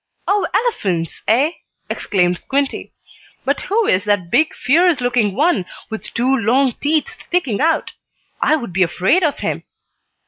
[0.27, 1.51] "Oh, elephants, eh!"
[1.87, 2.91] exclaimed Squinty.
[3.45, 7.93] "But who is that big, fierce looking one, with two long teeth sticking out.
[8.41, 9.61] I would be afraid of him."